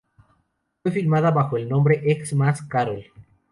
Fue 0.81 0.91
filmada 0.91 1.29
bajo 1.29 1.57
el 1.57 1.69
nombre 1.69 2.01
"Ex-Mas 2.11 2.63
Carol". 2.63 3.03